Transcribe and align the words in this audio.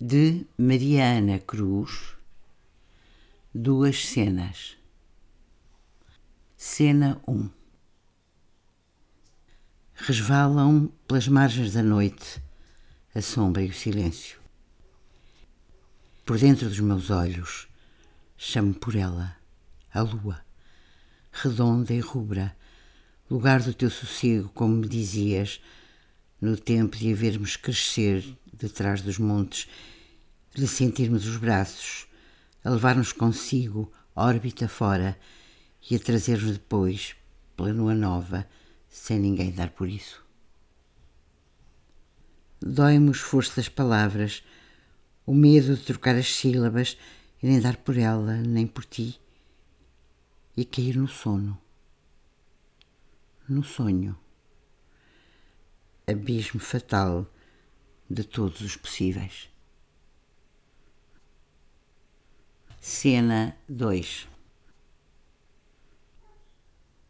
de 0.00 0.46
Mariana 0.56 1.40
Cruz, 1.40 2.14
duas 3.52 4.06
cenas. 4.06 4.76
Cena 6.56 7.20
1 7.26 7.50
Resvalam 9.96 10.92
pelas 11.08 11.26
margens 11.26 11.72
da 11.72 11.82
noite 11.82 12.40
a 13.12 13.20
sombra 13.20 13.60
e 13.60 13.70
o 13.70 13.74
silêncio. 13.74 14.38
Por 16.24 16.38
dentro 16.38 16.68
dos 16.68 16.78
meus 16.78 17.10
olhos, 17.10 17.66
chamo 18.36 18.74
por 18.74 18.94
ela, 18.94 19.36
a 19.92 20.00
lua, 20.02 20.40
redonda 21.32 21.92
e 21.92 21.98
rubra, 21.98 22.56
lugar 23.28 23.60
do 23.64 23.74
teu 23.74 23.90
sossego, 23.90 24.48
como 24.50 24.76
me 24.76 24.86
dizias, 24.86 25.60
no 26.40 26.56
tempo 26.56 26.96
de 26.96 27.12
a 27.12 27.16
vermos 27.16 27.56
crescer 28.58 28.68
detrás 28.68 29.02
dos 29.02 29.18
montes, 29.18 29.68
de 30.54 30.66
sentirmos 30.66 31.26
os 31.26 31.36
braços, 31.36 32.06
a 32.64 32.70
levar-nos 32.70 33.12
consigo, 33.12 33.92
órbita 34.14 34.68
fora, 34.68 35.18
e 35.88 35.94
a 35.94 35.98
trazer-nos 35.98 36.52
depois, 36.52 37.14
pela 37.56 37.72
lua 37.72 37.94
nova, 37.94 38.46
sem 38.88 39.18
ninguém 39.18 39.52
dar 39.52 39.70
por 39.70 39.88
isso. 39.88 40.24
Dói-me 42.60 43.08
o 43.08 43.12
esforço 43.12 43.54
das 43.56 43.68
palavras, 43.68 44.42
o 45.24 45.32
medo 45.32 45.76
de 45.76 45.84
trocar 45.84 46.16
as 46.16 46.34
sílabas 46.34 46.98
e 47.40 47.46
nem 47.46 47.60
dar 47.60 47.76
por 47.76 47.96
ela, 47.96 48.34
nem 48.36 48.66
por 48.66 48.84
ti, 48.84 49.20
e 50.56 50.64
cair 50.64 50.96
no 50.96 51.06
sono. 51.06 51.56
No 53.48 53.62
sonho. 53.62 54.18
Abismo 56.06 56.58
fatal 56.58 57.30
de 58.08 58.24
todos 58.24 58.60
os 58.60 58.76
possíveis. 58.76 59.50
Cena 62.80 63.56
2 63.68 64.28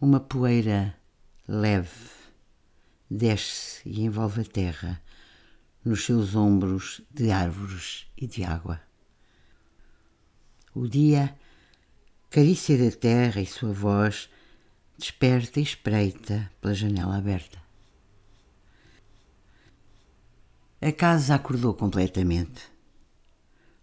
Uma 0.00 0.18
poeira 0.18 0.96
leve 1.46 2.10
desce 3.10 3.88
e 3.88 4.02
envolve 4.02 4.40
a 4.40 4.44
terra 4.44 5.02
nos 5.84 6.04
seus 6.04 6.34
ombros 6.34 7.02
de 7.10 7.30
árvores 7.30 8.06
e 8.16 8.26
de 8.26 8.44
água. 8.44 8.80
O 10.74 10.86
dia, 10.86 11.36
carícia 12.30 12.78
da 12.78 12.96
terra 12.96 13.40
e 13.40 13.46
sua 13.46 13.72
voz, 13.72 14.30
desperta 14.96 15.60
e 15.60 15.62
espreita 15.62 16.50
pela 16.60 16.74
janela 16.74 17.16
aberta. 17.16 17.69
A 20.82 20.90
casa 20.92 21.34
acordou 21.34 21.74
completamente. 21.74 22.62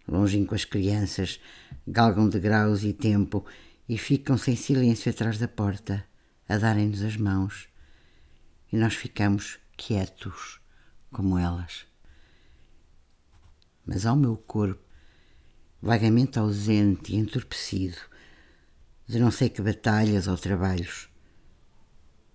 Longínquas 0.08 0.64
crianças 0.64 1.38
galgam 1.86 2.28
de 2.28 2.40
graus 2.40 2.82
e 2.82 2.92
tempo 2.92 3.46
e 3.88 3.96
ficam 3.96 4.36
sem 4.36 4.56
silêncio 4.56 5.08
atrás 5.08 5.38
da 5.38 5.46
porta, 5.46 6.04
a 6.48 6.58
darem-nos 6.58 7.02
as 7.02 7.16
mãos. 7.16 7.68
E 8.72 8.76
nós 8.76 8.94
ficamos 8.94 9.60
quietos, 9.76 10.60
como 11.12 11.38
elas. 11.38 11.86
Mas 13.86 14.04
ao 14.04 14.16
meu 14.16 14.36
corpo, 14.36 14.82
vagamente 15.80 16.40
ausente 16.40 17.12
e 17.12 17.16
entorpecido, 17.16 17.98
de 19.06 19.20
não 19.20 19.30
sei 19.30 19.48
que 19.48 19.62
batalhas 19.62 20.26
ou 20.26 20.36
trabalhos. 20.36 21.08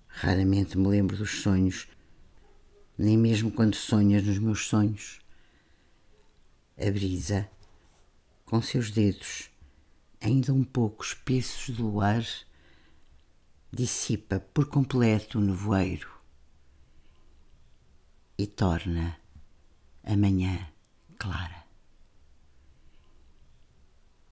Raramente 0.07 0.77
me 0.77 0.87
lembro 0.87 1.17
dos 1.17 1.41
sonhos 1.41 1.89
nem 3.03 3.17
mesmo 3.17 3.51
quando 3.51 3.75
sonhas 3.75 4.23
nos 4.23 4.39
meus 4.39 4.65
sonhos. 4.65 5.19
A 6.77 6.89
brisa, 6.89 7.49
com 8.45 8.61
seus 8.61 8.89
dedos 8.89 9.49
ainda 10.21 10.53
um 10.53 10.63
pouco 10.63 11.03
espessos 11.03 11.75
do 11.75 11.83
luar, 11.83 12.25
dissipa 13.69 14.39
por 14.39 14.67
completo 14.67 15.37
o 15.37 15.41
nevoeiro 15.41 16.09
e 18.37 18.47
torna 18.47 19.19
a 20.03 20.15
manhã 20.15 20.69
clara. 21.19 21.62